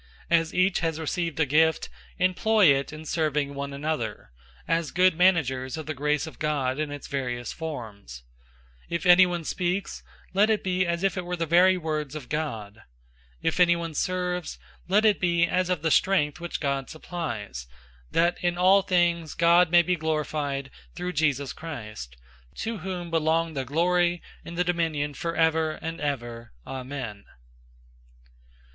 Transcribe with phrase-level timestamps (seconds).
[0.31, 4.31] 004:010 As each has received a gift, employ it in serving one another,
[4.67, 8.23] as good managers of the grace of God in its various forms.
[8.89, 10.01] 004:011 If anyone speaks,
[10.33, 12.81] let it be as it were the very words of God.
[13.43, 17.67] If anyone serves, let it be as of the strength which God supplies,
[18.09, 22.17] that in all things God may be glorified through Jesus Christ,
[22.55, 26.53] to whom belong the glory and the dominion forever and ever.
[26.65, 27.25] Amen.